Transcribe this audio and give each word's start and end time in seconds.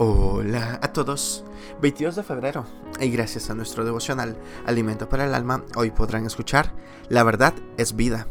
Hola 0.00 0.78
a 0.80 0.92
todos. 0.92 1.42
22 1.82 2.14
de 2.14 2.22
febrero 2.22 2.64
y 3.00 3.10
gracias 3.10 3.50
a 3.50 3.54
nuestro 3.54 3.84
devocional 3.84 4.36
Alimento 4.64 5.08
para 5.08 5.24
el 5.24 5.34
Alma, 5.34 5.64
hoy 5.74 5.90
podrán 5.90 6.24
escuchar 6.24 6.72
La 7.08 7.24
verdad 7.24 7.52
es 7.78 7.96
vida. 7.96 8.28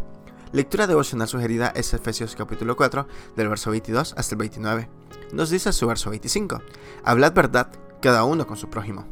Lectura 0.53 0.87
devocional 0.87 1.27
sugerida 1.27 1.73
es 1.75 1.93
Efesios 1.93 2.37
capítulo 2.37 2.77
4 2.77 3.05
del 3.35 3.49
verso 3.49 3.71
22 3.71 4.13
hasta 4.15 4.35
el 4.35 4.39
29. 4.39 4.89
Nos 5.33 5.49
dice 5.49 5.73
su 5.73 5.87
verso 5.87 6.09
25, 6.09 6.61
Hablad 7.03 7.33
verdad 7.33 7.67
cada 8.01 8.23
uno 8.23 8.47
con 8.47 8.55
su 8.55 8.69
prójimo. 8.69 9.05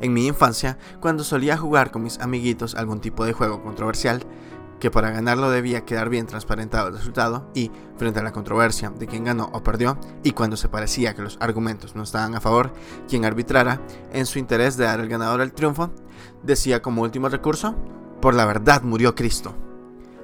En 0.00 0.12
mi 0.12 0.26
infancia, 0.26 0.76
cuando 1.00 1.24
solía 1.24 1.56
jugar 1.56 1.90
con 1.90 2.02
mis 2.02 2.18
amiguitos 2.20 2.74
algún 2.74 3.00
tipo 3.00 3.24
de 3.24 3.32
juego 3.32 3.62
controversial, 3.62 4.26
que 4.78 4.90
para 4.90 5.10
ganarlo 5.10 5.50
debía 5.50 5.84
quedar 5.84 6.08
bien 6.08 6.26
transparentado 6.26 6.88
el 6.88 6.94
resultado 6.94 7.50
y, 7.54 7.70
frente 7.96 8.20
a 8.20 8.22
la 8.22 8.32
controversia 8.32 8.90
de 8.90 9.06
quién 9.06 9.24
ganó 9.24 9.50
o 9.52 9.62
perdió, 9.62 9.98
y 10.22 10.32
cuando 10.32 10.56
se 10.56 10.68
parecía 10.68 11.14
que 11.14 11.22
los 11.22 11.36
argumentos 11.40 11.96
no 11.96 12.02
estaban 12.02 12.34
a 12.34 12.40
favor, 12.40 12.72
quien 13.08 13.24
arbitrara, 13.24 13.80
en 14.12 14.26
su 14.26 14.38
interés 14.38 14.76
de 14.76 14.84
dar 14.84 15.00
al 15.00 15.08
ganador 15.08 15.40
el 15.40 15.52
triunfo, 15.52 15.90
decía 16.42 16.82
como 16.82 17.02
último 17.02 17.28
recurso, 17.28 17.74
por 18.20 18.34
la 18.34 18.46
verdad 18.46 18.82
murió 18.82 19.14
Cristo. 19.14 19.54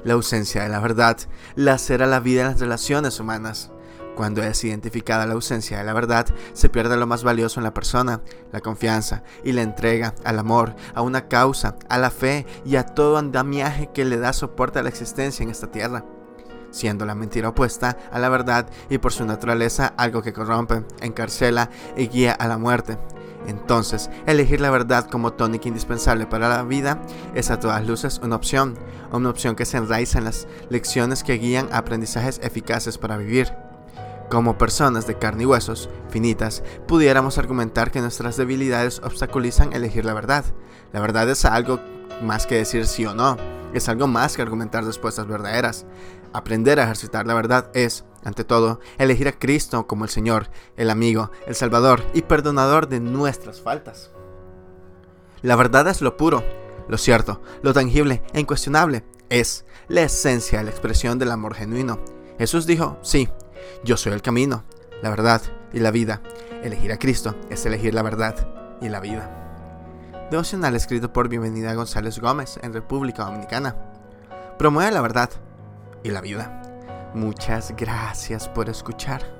La 0.04 0.14
ausencia 0.14 0.62
de 0.62 0.68
la 0.68 0.80
verdad 0.80 1.16
lacera 1.54 2.06
la 2.06 2.20
vida 2.20 2.42
en 2.42 2.48
las 2.48 2.60
relaciones 2.60 3.18
humanas. 3.20 3.70
Cuando 4.14 4.42
es 4.42 4.62
identificada 4.62 5.26
la 5.26 5.34
ausencia 5.34 5.78
de 5.78 5.84
la 5.84 5.92
verdad, 5.92 6.26
se 6.52 6.68
pierde 6.68 6.96
lo 6.96 7.06
más 7.06 7.24
valioso 7.24 7.58
en 7.58 7.64
la 7.64 7.74
persona, 7.74 8.20
la 8.52 8.60
confianza 8.60 9.24
y 9.42 9.52
la 9.52 9.62
entrega 9.62 10.14
al 10.24 10.38
amor, 10.38 10.76
a 10.94 11.02
una 11.02 11.26
causa, 11.26 11.76
a 11.88 11.98
la 11.98 12.10
fe 12.10 12.46
y 12.64 12.76
a 12.76 12.86
todo 12.86 13.18
andamiaje 13.18 13.90
que 13.92 14.04
le 14.04 14.18
da 14.18 14.32
soporte 14.32 14.78
a 14.78 14.82
la 14.82 14.88
existencia 14.88 15.42
en 15.42 15.50
esta 15.50 15.70
tierra. 15.70 16.04
Siendo 16.70 17.06
la 17.06 17.14
mentira 17.14 17.48
opuesta 17.48 17.96
a 18.12 18.18
la 18.18 18.28
verdad 18.28 18.68
y 18.88 18.98
por 18.98 19.12
su 19.12 19.24
naturaleza 19.24 19.94
algo 19.96 20.22
que 20.22 20.32
corrompe, 20.32 20.84
encarcela 21.00 21.70
y 21.96 22.08
guía 22.08 22.32
a 22.32 22.48
la 22.48 22.58
muerte. 22.58 22.98
Entonces, 23.46 24.10
elegir 24.26 24.60
la 24.60 24.70
verdad 24.70 25.08
como 25.08 25.32
tónica 25.32 25.68
indispensable 25.68 26.26
para 26.26 26.48
la 26.48 26.62
vida 26.62 27.00
es 27.34 27.50
a 27.50 27.60
todas 27.60 27.86
luces 27.86 28.20
una 28.22 28.36
opción, 28.36 28.76
una 29.12 29.28
opción 29.28 29.54
que 29.54 29.66
se 29.66 29.76
enraiza 29.76 30.18
en 30.18 30.24
las 30.24 30.48
lecciones 30.70 31.22
que 31.22 31.34
guían 31.34 31.68
a 31.72 31.78
aprendizajes 31.78 32.40
eficaces 32.42 32.96
para 32.98 33.16
vivir. 33.18 33.63
Como 34.34 34.58
personas 34.58 35.06
de 35.06 35.16
carne 35.16 35.44
y 35.44 35.46
huesos, 35.46 35.88
finitas, 36.08 36.64
pudiéramos 36.88 37.38
argumentar 37.38 37.92
que 37.92 38.00
nuestras 38.00 38.36
debilidades 38.36 39.00
obstaculizan 39.04 39.72
elegir 39.72 40.04
la 40.04 40.12
verdad. 40.12 40.44
La 40.92 40.98
verdad 40.98 41.30
es 41.30 41.44
algo 41.44 41.78
más 42.20 42.44
que 42.44 42.56
decir 42.56 42.88
sí 42.88 43.06
o 43.06 43.14
no, 43.14 43.36
es 43.72 43.88
algo 43.88 44.08
más 44.08 44.34
que 44.34 44.42
argumentar 44.42 44.82
respuestas 44.82 45.28
verdaderas. 45.28 45.86
Aprender 46.32 46.80
a 46.80 46.82
ejercitar 46.82 47.28
la 47.28 47.34
verdad 47.34 47.70
es, 47.74 48.06
ante 48.24 48.42
todo, 48.42 48.80
elegir 48.98 49.28
a 49.28 49.38
Cristo 49.38 49.86
como 49.86 50.02
el 50.02 50.10
Señor, 50.10 50.50
el 50.76 50.90
amigo, 50.90 51.30
el 51.46 51.54
Salvador 51.54 52.04
y 52.12 52.22
perdonador 52.22 52.88
de 52.88 52.98
nuestras 52.98 53.60
faltas. 53.60 54.10
La 55.42 55.54
verdad 55.54 55.86
es 55.86 56.02
lo 56.02 56.16
puro, 56.16 56.42
lo 56.88 56.98
cierto, 56.98 57.40
lo 57.62 57.72
tangible 57.72 58.24
e 58.32 58.40
incuestionable. 58.40 59.04
Es 59.30 59.64
la 59.86 60.02
esencia 60.02 60.60
la 60.64 60.70
expresión 60.70 61.20
del 61.20 61.30
amor 61.30 61.54
genuino. 61.54 62.00
Jesús 62.36 62.66
dijo, 62.66 62.98
sí, 63.00 63.28
yo 63.84 63.96
soy 63.96 64.12
el 64.12 64.22
camino, 64.22 64.64
la 65.02 65.10
verdad 65.10 65.42
y 65.72 65.80
la 65.80 65.90
vida. 65.90 66.22
Elegir 66.62 66.92
a 66.92 66.98
Cristo 66.98 67.34
es 67.50 67.66
elegir 67.66 67.94
la 67.94 68.02
verdad 68.02 68.34
y 68.80 68.88
la 68.88 69.00
vida. 69.00 69.30
Devocional 70.30 70.74
escrito 70.74 71.12
por 71.12 71.28
Bienvenida 71.28 71.74
González 71.74 72.18
Gómez 72.18 72.58
en 72.62 72.72
República 72.72 73.24
Dominicana. 73.24 73.76
Promueve 74.58 74.92
la 74.92 75.00
verdad 75.00 75.30
y 76.02 76.10
la 76.10 76.20
vida. 76.20 76.62
Muchas 77.14 77.74
gracias 77.76 78.48
por 78.48 78.68
escuchar. 78.68 79.33